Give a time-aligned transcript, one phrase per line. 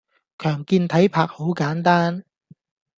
[0.03, 0.07] 強健
[0.87, 2.23] 體魄好簡單